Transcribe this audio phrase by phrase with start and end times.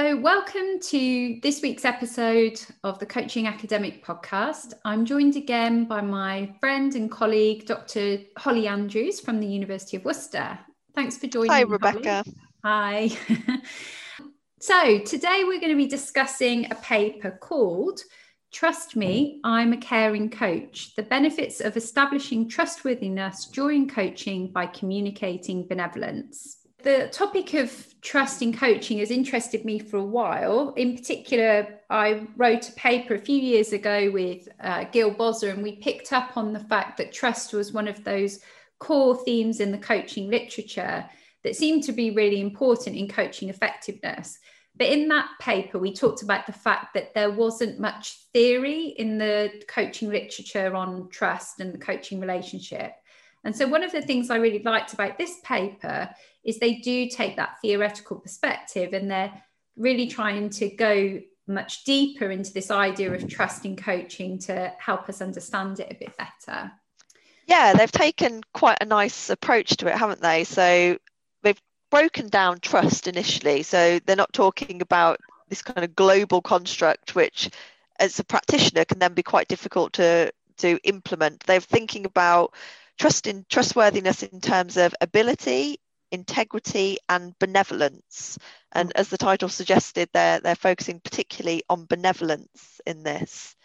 [0.00, 4.72] So, welcome to this week's episode of the Coaching Academic Podcast.
[4.82, 8.20] I'm joined again by my friend and colleague, Dr.
[8.38, 10.58] Holly Andrews from the University of Worcester.
[10.94, 12.24] Thanks for joining Hi, me, Rebecca.
[12.64, 13.08] Holly.
[13.14, 13.58] Hi.
[14.60, 18.00] so, today we're going to be discussing a paper called
[18.52, 25.68] Trust Me, I'm a Caring Coach The Benefits of Establishing Trustworthiness During Coaching by Communicating
[25.68, 26.59] Benevolence.
[26.82, 30.72] The topic of trust in coaching has interested me for a while.
[30.76, 35.62] In particular, I wrote a paper a few years ago with uh, Gil Bozer, and
[35.62, 38.40] we picked up on the fact that trust was one of those
[38.78, 41.04] core themes in the coaching literature
[41.44, 44.38] that seemed to be really important in coaching effectiveness.
[44.76, 49.18] But in that paper, we talked about the fact that there wasn't much theory in
[49.18, 52.92] the coaching literature on trust and the coaching relationship.
[53.44, 56.10] And so, one of the things I really liked about this paper
[56.44, 59.32] is they do take that theoretical perspective and they're
[59.76, 65.08] really trying to go much deeper into this idea of trust in coaching to help
[65.08, 66.70] us understand it a bit better.
[67.46, 70.44] Yeah, they've taken quite a nice approach to it, haven't they?
[70.44, 70.98] So
[71.42, 73.64] they've broken down trust initially.
[73.64, 75.18] So they're not talking about
[75.48, 77.50] this kind of global construct, which
[77.98, 81.40] as a practitioner can then be quite difficult to to implement.
[81.40, 82.54] They're thinking about
[83.00, 85.78] trust in trustworthiness in terms of ability,
[86.12, 88.38] integrity, and benevolence.
[88.72, 93.56] And as the title suggested, they're they're focusing particularly on benevolence in this.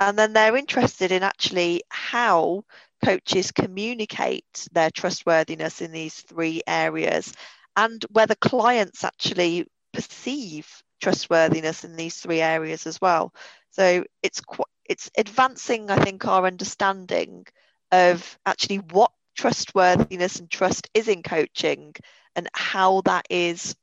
[0.00, 2.64] And then they're interested in actually how
[3.04, 7.34] coaches communicate their trustworthiness in these three areas
[7.76, 10.66] and whether clients actually perceive
[11.02, 13.34] trustworthiness in these three areas as well.
[13.72, 17.46] So it's quite it's advancing, I think, our understanding
[17.92, 21.94] of actually what trustworthiness and trust is in coaching
[22.36, 23.74] and how that is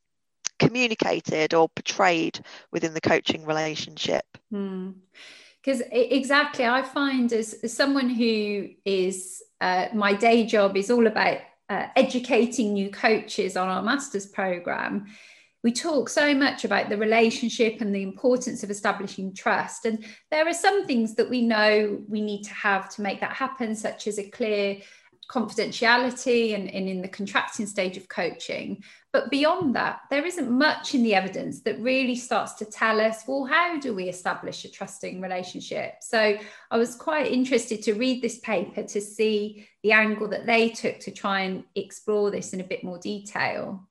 [0.59, 2.39] communicated or portrayed
[2.71, 4.25] within the coaching relationship.
[4.49, 5.87] Because hmm.
[5.91, 11.39] exactly, I find as, as someone who is, uh, my day job is all about
[11.69, 15.07] uh, educating new coaches on our master's program
[15.63, 19.85] we talk so much about the relationship and the importance of establishing trust.
[19.85, 23.33] And there are some things that we know we need to have to make that
[23.33, 24.77] happen, such as a clear
[25.29, 28.81] confidentiality and, and, in the contracting stage of coaching.
[29.11, 33.23] But beyond that, there isn't much in the evidence that really starts to tell us,
[33.27, 35.95] well, how do we establish a trusting relationship?
[36.01, 36.37] So
[36.71, 40.99] I was quite interested to read this paper to see the angle that they took
[40.99, 43.87] to try and explore this in a bit more detail.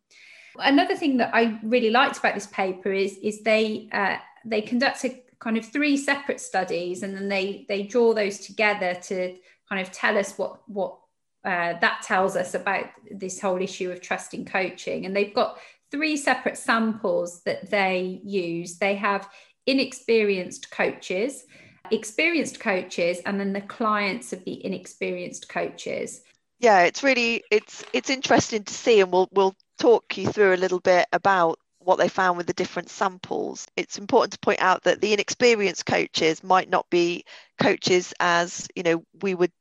[0.60, 5.20] Another thing that I really liked about this paper is is they uh, they conducted
[5.38, 9.36] kind of three separate studies and then they they draw those together to
[9.68, 10.98] kind of tell us what what
[11.44, 15.06] uh, that tells us about this whole issue of trusting coaching.
[15.06, 15.58] And they've got
[15.92, 18.78] three separate samples that they use.
[18.78, 19.28] They have
[19.66, 21.44] inexperienced coaches,
[21.92, 26.22] experienced coaches, and then the clients of the inexperienced coaches.
[26.58, 30.56] Yeah, it's really it's it's interesting to see, and we'll we'll talk you through a
[30.56, 33.66] little bit about what they found with the different samples.
[33.76, 37.24] It's important to point out that the inexperienced coaches might not be
[37.60, 39.52] coaches as you know we would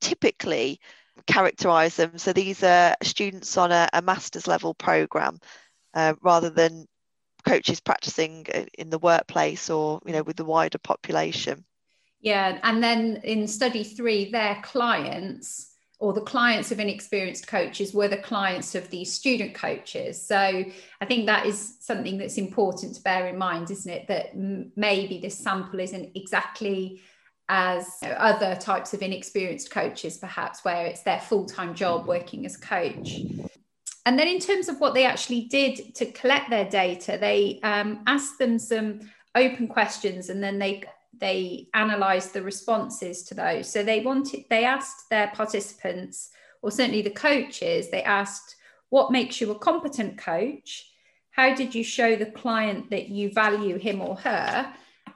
[0.00, 0.80] typically
[1.26, 2.18] characterize them.
[2.18, 5.38] So these are students on a, a master's level program
[5.94, 6.86] uh, rather than
[7.46, 8.46] coaches practicing
[8.76, 11.64] in the workplace or you know with the wider population.
[12.20, 15.69] Yeah, and then in study three, their clients
[16.00, 20.20] or the clients of inexperienced coaches were the clients of these student coaches.
[20.20, 24.08] So I think that is something that's important to bear in mind, isn't it?
[24.08, 27.02] That m- maybe this sample isn't exactly
[27.50, 32.56] as other types of inexperienced coaches, perhaps, where it's their full time job working as
[32.56, 33.20] a coach.
[34.06, 38.02] And then, in terms of what they actually did to collect their data, they um,
[38.06, 39.00] asked them some
[39.34, 40.82] open questions and then they
[41.20, 43.70] they analysed the responses to those.
[43.70, 46.30] So they wanted, they asked their participants,
[46.62, 48.56] or certainly the coaches, they asked,
[48.88, 50.90] what makes you a competent coach?
[51.30, 54.72] How did you show the client that you value him or her?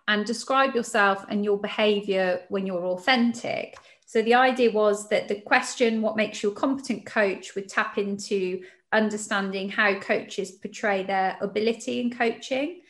[0.06, 3.76] And describe yourself and your behavior when you're authentic.
[4.06, 7.96] So the idea was that the question, what makes you a competent coach, would tap
[7.98, 8.62] into
[8.92, 12.82] understanding how coaches portray their ability in coaching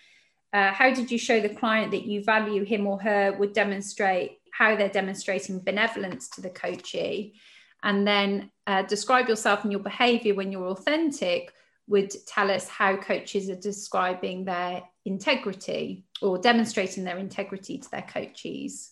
[0.54, 4.38] uh, how did you show the client that you value him or her would demonstrate
[4.52, 7.34] how they're demonstrating benevolence to the coachee
[7.82, 11.52] and then uh, describe yourself and your behavior when you're authentic
[11.88, 18.02] would tell us how coaches are describing their integrity or demonstrating their integrity to their
[18.02, 18.90] coachees.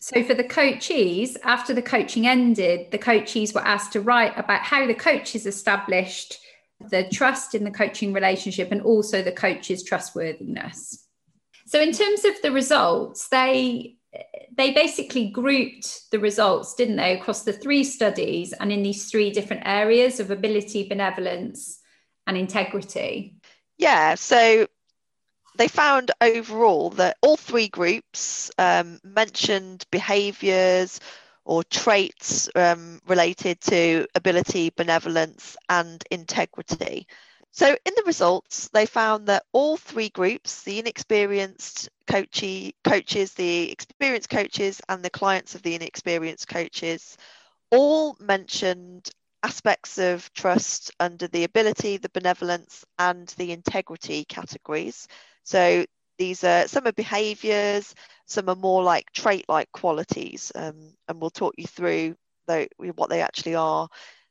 [0.00, 4.60] So, for the coachees, after the coaching ended, the coachees were asked to write about
[4.60, 6.38] how the coaches established
[6.80, 11.06] the trust in the coaching relationship and also the coach's trustworthiness.
[11.66, 13.96] So, in terms of the results, they
[14.56, 19.30] they basically grouped the results, didn't they, across the three studies and in these three
[19.30, 21.80] different areas of ability, benevolence,
[22.26, 23.36] and integrity?
[23.76, 24.66] Yeah, so
[25.56, 31.00] they found overall that all three groups um, mentioned behaviors
[31.48, 37.06] or traits um, related to ability, benevolence, and integrity.
[37.52, 43.72] So, in the results, they found that all three groups the inexperienced coachy, coaches, the
[43.72, 47.16] experienced coaches, and the clients of the inexperienced coaches
[47.70, 49.08] all mentioned
[49.42, 55.08] aspects of trust under the ability, the benevolence, and the integrity categories.
[55.44, 55.86] So,
[56.18, 57.94] these are some are behaviors,
[58.26, 62.16] some are more like trait like qualities, um, and we'll talk you through
[62.94, 63.88] what they actually are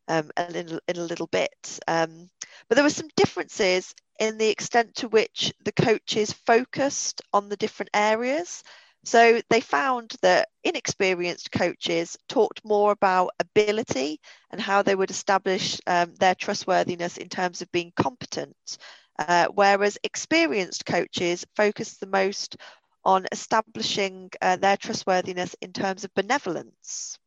[0.07, 1.79] um, in, in a little bit.
[1.87, 2.29] Um,
[2.67, 7.57] but there were some differences in the extent to which the coaches focused on the
[7.57, 8.63] different areas.
[9.03, 14.19] So they found that inexperienced coaches talked more about ability
[14.51, 18.77] and how they would establish um, their trustworthiness in terms of being competent,
[19.19, 22.57] uh, whereas experienced coaches focus the most
[23.03, 27.17] on establishing uh, their trustworthiness in terms of benevolence.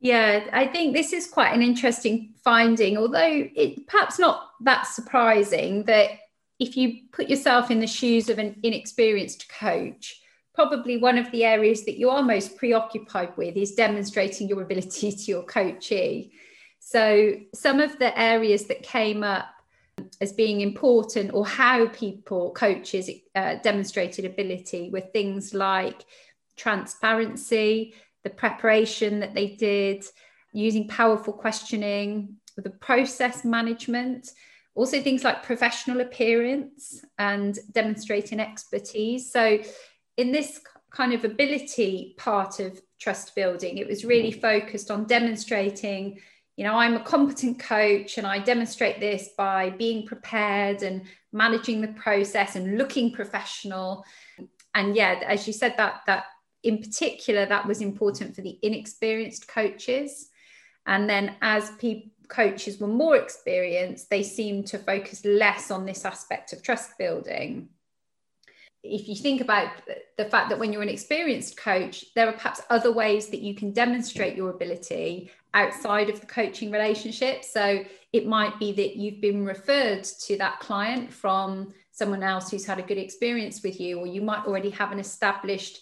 [0.00, 5.84] Yeah, I think this is quite an interesting finding, although it perhaps not that surprising
[5.84, 6.10] that
[6.58, 10.20] if you put yourself in the shoes of an inexperienced coach,
[10.54, 15.12] probably one of the areas that you are most preoccupied with is demonstrating your ability
[15.12, 16.32] to your coachee.
[16.78, 19.48] So, some of the areas that came up
[20.20, 26.04] as being important or how people, coaches, uh, demonstrated ability with things like
[26.56, 27.94] transparency,
[28.24, 30.04] the preparation that they did,
[30.52, 34.30] using powerful questioning, the process management,
[34.74, 39.30] also things like professional appearance and demonstrating expertise.
[39.30, 39.58] So,
[40.16, 40.60] in this
[40.90, 46.20] kind of ability part of trust building, it was really focused on demonstrating.
[46.56, 51.82] You know, I'm a competent coach and I demonstrate this by being prepared and managing
[51.82, 54.04] the process and looking professional.
[54.74, 56.24] And yeah, as you said, that that
[56.62, 60.30] in particular, that was important for the inexperienced coaches.
[60.86, 66.04] And then as people coaches were more experienced, they seemed to focus less on this
[66.04, 67.68] aspect of trust building.
[68.82, 69.70] If you think about
[70.16, 73.54] the fact that when you're an experienced coach, there are perhaps other ways that you
[73.54, 77.44] can demonstrate your ability outside of the coaching relationship.
[77.44, 77.82] So
[78.12, 82.78] it might be that you've been referred to that client from someone else who's had
[82.78, 85.80] a good experience with you, or you might already have an established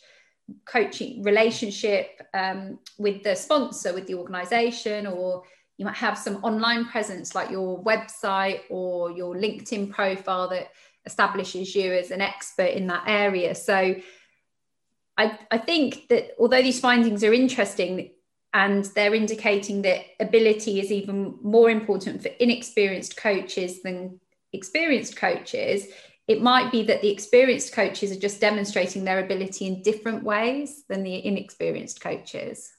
[0.65, 5.43] coaching relationship um, with the sponsor, with the organization, or
[5.77, 10.69] you might have some online presence like your website or your LinkedIn profile that
[11.05, 13.55] establishes you as an expert in that area.
[13.55, 13.97] So
[15.17, 18.11] I, I think that although these findings are interesting
[18.55, 24.21] and they're indicating that ability is even more important for inexperienced coaches than
[24.53, 25.89] experienced coaches,
[26.29, 30.85] it might be that the experienced coaches are just demonstrating their ability in different ways
[30.89, 32.73] than the inexperienced coaches.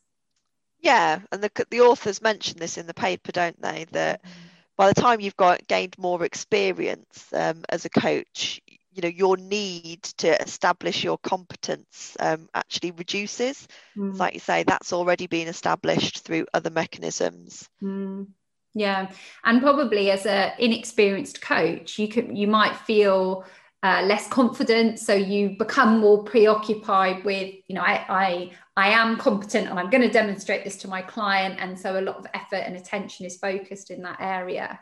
[0.80, 3.86] Yeah, and the the authors mention this in the paper, don't they?
[3.92, 4.48] That mm-hmm.
[4.78, 8.62] by the time you've got gained more experience um, as a coach,
[8.96, 13.68] you know your need to establish your competence um, actually reduces.
[13.98, 14.18] Mm.
[14.18, 17.70] Like you say, that's already been established through other mechanisms.
[17.84, 18.28] Mm.
[18.74, 19.12] Yeah,
[19.44, 23.46] and probably as an inexperienced coach, you could you might feel
[23.84, 29.18] uh, less confident, so you become more preoccupied with, you know, I I I am
[29.18, 32.28] competent and I'm going to demonstrate this to my client, and so a lot of
[32.34, 34.80] effort and attention is focused in that area.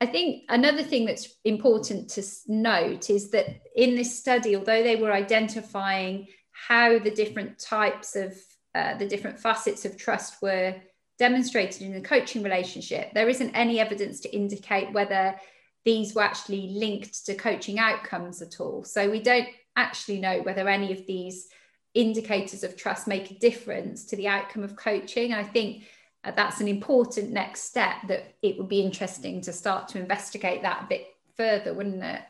[0.00, 4.96] I think another thing that's important to note is that in this study, although they
[4.96, 8.34] were identifying how the different types of
[8.74, 10.76] uh, the different facets of trust were
[11.18, 15.34] demonstrated in the coaching relationship, there isn't any evidence to indicate whether
[15.84, 18.84] these were actually linked to coaching outcomes at all.
[18.84, 21.48] So we don't actually know whether any of these
[21.94, 25.34] indicators of trust make a difference to the outcome of coaching.
[25.34, 25.84] I think
[26.22, 30.62] Uh, that's an important next step that it would be interesting to start to investigate
[30.62, 32.20] that a bit further, wouldn't it?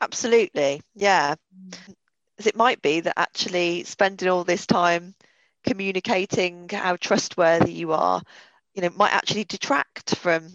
[0.00, 1.34] Absolutely, yeah.
[1.54, 1.94] Mm.
[2.38, 5.14] As it might be that actually spending all this time
[5.66, 8.22] communicating how trustworthy you are,
[8.74, 10.48] you know, might actually detract from,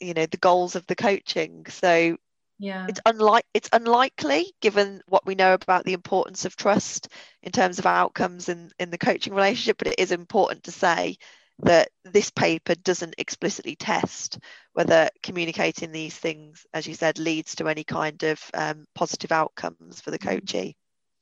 [0.00, 1.64] you know, the goals of the coaching.
[1.68, 2.16] So
[2.62, 7.08] yeah it's unlike it's unlikely given what we know about the importance of trust
[7.42, 11.16] in terms of outcomes in in the coaching relationship but it is important to say
[11.62, 14.38] that this paper doesn't explicitly test
[14.72, 20.00] whether communicating these things as you said leads to any kind of um, positive outcomes
[20.00, 20.28] for the mm.
[20.28, 20.76] coachee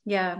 [0.04, 0.38] yeah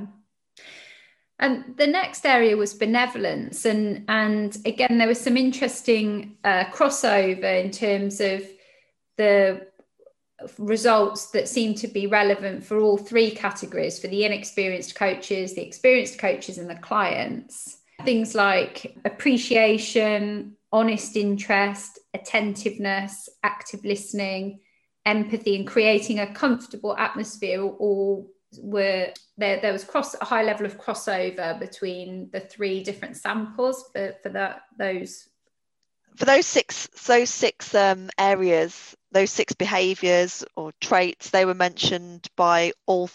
[1.38, 7.62] and the next area was benevolence and and again there was some interesting uh, crossover
[7.64, 8.42] in terms of
[9.16, 9.66] the
[10.58, 15.66] results that seem to be relevant for all three categories for the inexperienced coaches, the
[15.66, 17.78] experienced coaches, and the clients.
[18.04, 24.60] Things like appreciation, honest interest, attentiveness, active listening,
[25.04, 30.66] empathy, and creating a comfortable atmosphere all were there there was cross a high level
[30.66, 35.28] of crossover between the three different samples for, for that those.
[36.16, 42.26] For those six those six um, areas those six behaviours or traits they were mentioned
[42.36, 43.08] by all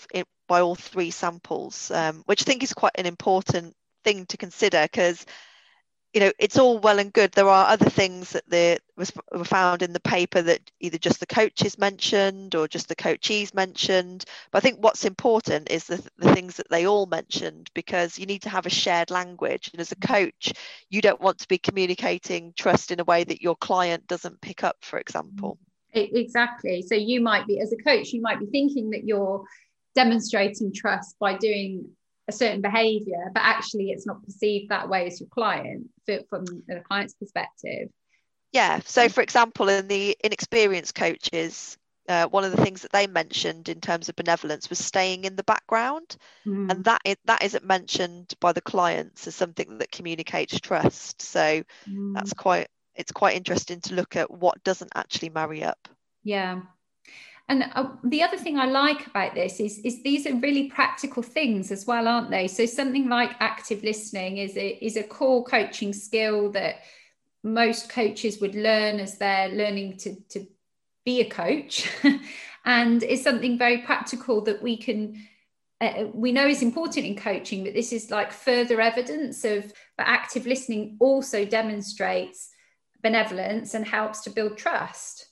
[0.47, 3.75] by all three samples um, which i think is quite an important
[4.05, 5.25] thing to consider because
[6.13, 7.33] you know it's all well and good.
[7.33, 8.79] There are other things that the
[9.33, 13.53] were found in the paper that either just the coaches mentioned or just the coachees
[13.53, 14.23] mentioned.
[14.49, 18.25] But i think what's important is the, the things that they all mentioned because you
[18.25, 19.69] need to have a shared language.
[19.73, 20.53] And as a coach
[20.89, 24.63] you don't want to be communicating trust in a way that your client doesn't pick
[24.63, 25.57] up for example.
[25.93, 26.81] Exactly.
[26.81, 29.43] So you might be as a coach you might be thinking that you're
[29.95, 31.89] demonstrating trust by doing
[32.27, 35.87] a certain behavior, but actually it's not perceived that way as your client
[36.29, 37.89] from the client's perspective.
[38.51, 38.79] Yeah.
[38.85, 41.77] So, for example, in the inexperienced coaches,
[42.07, 45.35] uh, one of the things that they mentioned in terms of benevolence was staying in
[45.35, 46.71] the background, mm.
[46.71, 51.21] and that is, that isn't mentioned by the clients as something that communicates trust.
[51.21, 52.13] So mm.
[52.13, 55.89] that's quite it's quite interesting to look at what doesn't actually marry up.
[56.23, 56.61] Yeah,
[57.47, 61.21] and uh, the other thing I like about this is, is these are really practical
[61.21, 62.47] things as well, aren't they?
[62.47, 66.77] So something like active listening is a, is a core coaching skill that
[67.43, 70.47] most coaches would learn as they're learning to, to
[71.05, 71.87] be a coach.
[72.65, 75.15] and it's something very practical that we can
[75.81, 80.07] uh, we know is important in coaching, but this is like further evidence of but
[80.07, 82.49] active listening also demonstrates
[83.03, 85.27] benevolence and helps to build trust.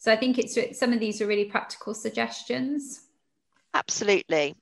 [0.00, 3.02] So I think it's some of these are really practical suggestions.
[3.74, 4.56] Absolutely.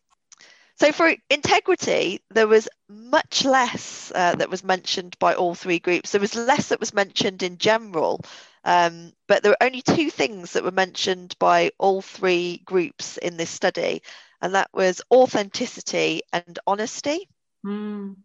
[0.81, 6.11] So for integrity, there was much less uh, that was mentioned by all three groups.
[6.11, 8.21] There was less that was mentioned in general,
[8.65, 13.37] um, but there were only two things that were mentioned by all three groups in
[13.37, 14.03] this study,
[14.43, 17.29] and that was authenticity and honesty.
[17.65, 18.17] Mm.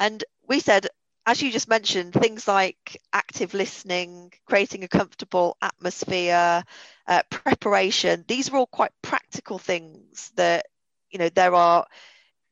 [0.00, 0.88] And we said
[1.26, 6.62] as you just mentioned, things like active listening, creating a comfortable atmosphere,
[7.06, 10.66] uh, preparation, these are all quite practical things that,
[11.10, 11.86] you know, there are,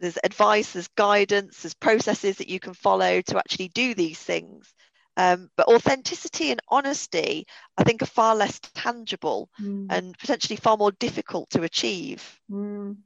[0.00, 4.72] there's advice, there's guidance, there's processes that you can follow to actually do these things.
[5.18, 9.86] Um, but authenticity and honesty, I think, are far less tangible mm.
[9.90, 12.40] and potentially far more difficult to achieve.
[12.50, 12.96] Mm.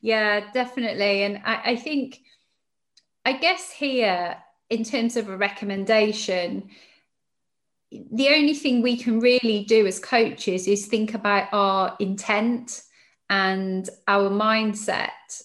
[0.00, 1.22] Yeah, definitely.
[1.22, 2.18] And I, I think,
[3.24, 4.36] I guess here,
[4.72, 6.70] in terms of a recommendation,
[7.90, 12.82] the only thing we can really do as coaches is think about our intent
[13.28, 15.42] and our mindset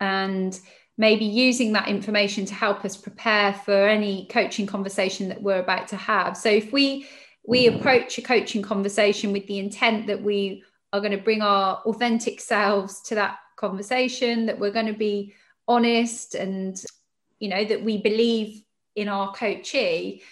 [0.00, 0.58] and
[0.96, 5.88] maybe using that information to help us prepare for any coaching conversation that we're about
[5.88, 6.34] to have.
[6.34, 7.06] So if we
[7.46, 11.82] we approach a coaching conversation with the intent that we are going to bring our
[11.84, 15.34] authentic selves to that conversation that we're going to be
[15.68, 16.82] honest and
[17.38, 18.62] you know that we believe
[18.94, 20.22] in our coachee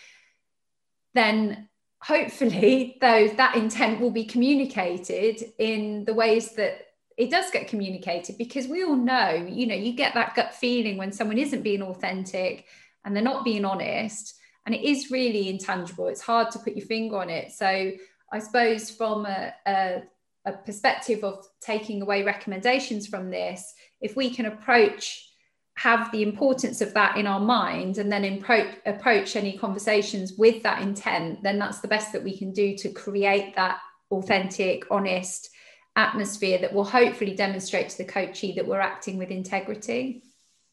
[1.15, 1.69] then
[2.01, 6.87] hopefully those that intent will be communicated in the ways that
[7.19, 10.97] it does get communicated because we all know you know you get that gut feeling
[10.97, 12.67] when someone isn't being authentic
[13.05, 14.35] and they're not being honest
[14.67, 16.09] and it is really intangible.
[16.09, 17.53] It's hard to put your finger on it.
[17.53, 17.93] So
[18.35, 20.03] i suppose from a, a,
[20.47, 25.29] a perspective of taking away recommendations from this if we can approach
[25.77, 30.63] have the importance of that in our mind and then approach, approach any conversations with
[30.63, 33.79] that intent, then that's the best that we can do to create that
[34.11, 35.49] authentic, honest
[35.97, 40.23] atmosphere that will hopefully demonstrate to the coachee that we're acting with integrity.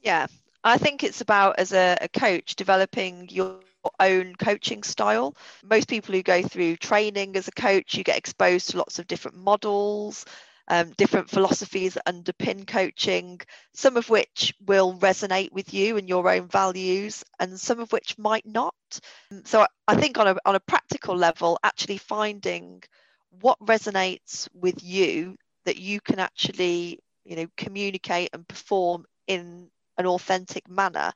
[0.01, 0.27] Yeah,
[0.63, 3.59] I think it's about as a, a coach developing your
[3.99, 5.35] own coaching style.
[5.63, 9.07] Most people who go through training as a coach, you get exposed to lots of
[9.07, 10.25] different models
[10.69, 13.41] um, different philosophies that underpin coaching,
[13.73, 18.17] some of which will resonate with you and your own values, and some of which
[18.17, 18.75] might not.
[19.45, 22.83] So I think on a, on a practical level, actually finding
[23.41, 25.35] what resonates with you
[25.65, 31.11] that you can actually you know communicate and perform in an authentic manner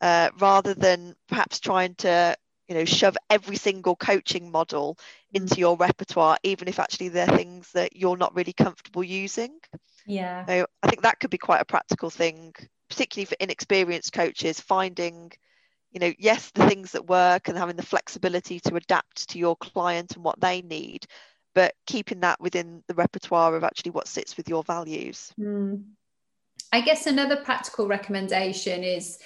[0.00, 2.36] uh, rather than perhaps trying to
[2.68, 4.98] you know shove every single coaching model
[5.32, 9.58] into your repertoire even if actually they're things that you're not really comfortable using.
[10.06, 10.46] Yeah.
[10.46, 12.54] So i think that could be quite a practical thing
[12.88, 15.32] particularly for inexperienced coaches finding
[15.90, 19.56] you know yes the things that work and having the flexibility to adapt to your
[19.56, 21.06] client and what they need
[21.54, 25.32] but keeping that within the repertoire of actually what sits with your values.
[25.40, 25.84] Mm.
[26.72, 29.18] i guess another practical recommendation is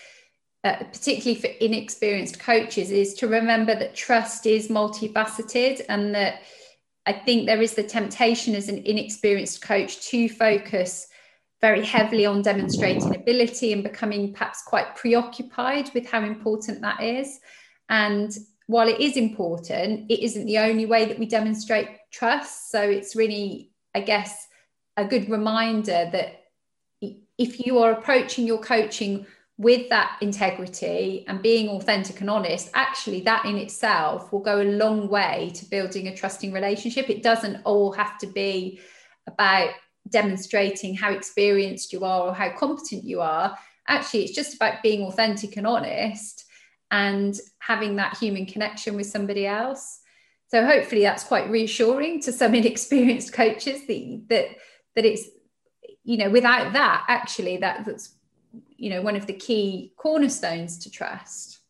[0.68, 6.42] uh, particularly for inexperienced coaches, is to remember that trust is multifaceted and that
[7.06, 11.06] I think there is the temptation as an inexperienced coach to focus
[11.62, 17.40] very heavily on demonstrating ability and becoming perhaps quite preoccupied with how important that is.
[17.88, 18.30] And
[18.66, 22.70] while it is important, it isn't the only way that we demonstrate trust.
[22.70, 24.46] So it's really, I guess,
[24.98, 26.44] a good reminder that
[27.00, 29.26] if you are approaching your coaching
[29.58, 34.62] with that integrity and being authentic and honest, actually, that in itself will go a
[34.62, 37.10] long way to building a trusting relationship.
[37.10, 38.80] It doesn't all have to be
[39.26, 39.70] about
[40.08, 43.58] demonstrating how experienced you are or how competent you are.
[43.88, 46.44] Actually, it's just about being authentic and honest
[46.92, 50.00] and having that human connection with somebody else.
[50.48, 54.46] So hopefully that's quite reassuring to some inexperienced coaches that that
[54.94, 55.24] that it's
[56.04, 58.14] you know without that actually that that's
[58.76, 61.60] you know one of the key cornerstones to trust.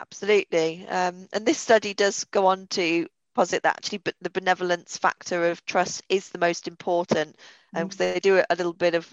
[0.00, 0.86] Absolutely.
[0.86, 5.50] Um, and this study does go on to posit that actually but the benevolence factor
[5.50, 7.36] of trust is the most important.
[7.72, 7.96] Because um, mm.
[7.96, 9.12] they do a little bit of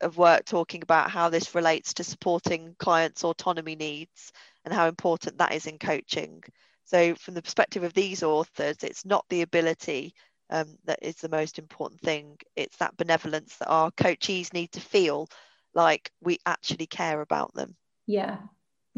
[0.00, 4.32] of work talking about how this relates to supporting clients autonomy needs
[4.64, 6.42] and how important that is in coaching.
[6.84, 10.14] So from the perspective of these authors it's not the ability
[10.50, 12.38] um, that is the most important thing.
[12.56, 15.28] It's that benevolence that our coachees need to feel
[15.74, 17.76] like we actually care about them.
[18.06, 18.38] Yeah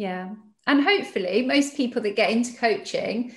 [0.01, 0.31] yeah.
[0.67, 3.35] And hopefully most people that get into coaching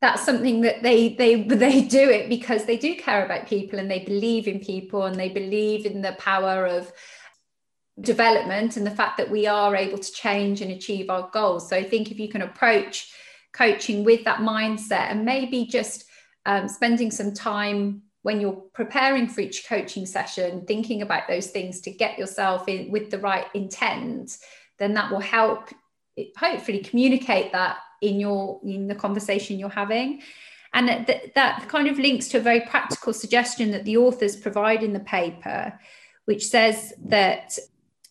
[0.00, 3.90] that's something that they they they do it because they do care about people and
[3.90, 6.92] they believe in people and they believe in the power of
[8.00, 11.68] development and the fact that we are able to change and achieve our goals.
[11.68, 13.12] So i think if you can approach
[13.52, 16.04] coaching with that mindset and maybe just
[16.46, 21.80] um, spending some time when you're preparing for each coaching session, thinking about those things
[21.82, 24.38] to get yourself in with the right intent,
[24.78, 25.70] then that will help
[26.36, 30.20] hopefully communicate that in your in the conversation you're having.
[30.74, 34.82] And that, that kind of links to a very practical suggestion that the authors provide
[34.82, 35.78] in the paper,
[36.26, 37.58] which says that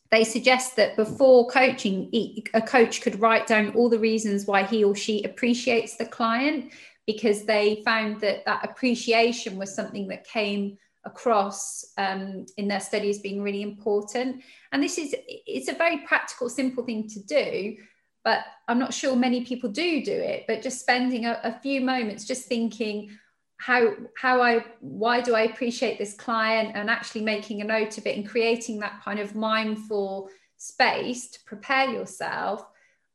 [0.10, 2.10] they suggest that before coaching,
[2.54, 6.72] a coach could write down all the reasons why he or she appreciates the client
[7.08, 13.20] because they found that that appreciation was something that came across um, in their studies
[13.20, 14.44] being really important.
[14.72, 17.78] And this is it's a very practical, simple thing to do,
[18.24, 20.44] but I'm not sure many people do do it.
[20.48, 23.18] But just spending a, a few moments just thinking
[23.56, 28.06] how how I why do I appreciate this client and actually making a note of
[28.06, 32.68] it and creating that kind of mindful space to prepare yourself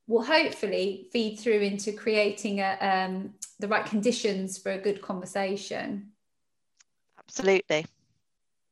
[0.08, 6.10] will hopefully feed through into creating a, um, the right conditions for a good conversation.
[7.18, 7.86] Absolutely.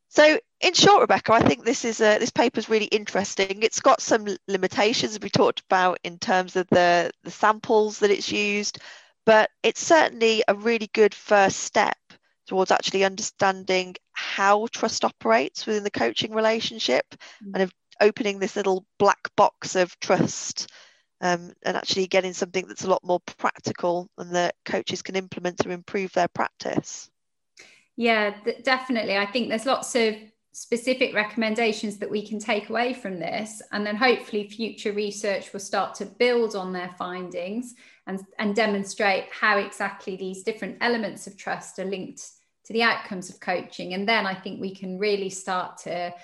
[0.08, 3.62] So, in short, Rebecca, I think this is a, this paper is really interesting.
[3.62, 8.32] It's got some limitations we talked about in terms of the the samples that it's
[8.32, 8.80] used,
[9.24, 11.96] but it's certainly a really good first step
[12.48, 17.52] towards actually understanding how trust operates within the coaching relationship mm-hmm.
[17.54, 20.68] and of opening this little black box of trust
[21.20, 25.58] um, and actually getting something that's a lot more practical and that coaches can implement
[25.58, 27.10] to improve their practice.
[27.96, 29.16] Yeah, th- definitely.
[29.16, 30.14] I think there's lots of
[30.52, 33.62] specific recommendations that we can take away from this.
[33.72, 37.74] And then hopefully, future research will start to build on their findings
[38.06, 42.22] and, and demonstrate how exactly these different elements of trust are linked
[42.64, 43.94] to the outcomes of coaching.
[43.94, 46.14] And then I think we can really start to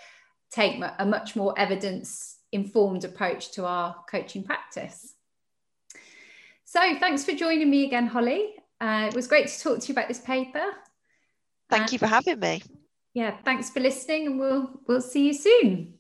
[0.51, 5.15] take a much more evidence informed approach to our coaching practice.
[6.65, 8.55] So, thanks for joining me again, Holly.
[8.81, 10.65] Uh, it was great to talk to you about this paper.
[11.71, 12.63] Thank uh, you for having me.
[13.15, 15.96] Yeah, thanks for listening, and we'll we'll see you soon.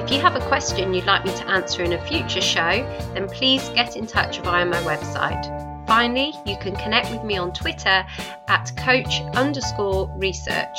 [0.00, 3.28] If you have a question you'd like me to answer in a future show, then
[3.28, 5.65] please get in touch via my website.
[5.86, 8.04] Finally, you can connect with me on Twitter
[8.48, 10.78] at coach underscore research.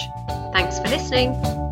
[0.53, 1.66] Thanks for listening.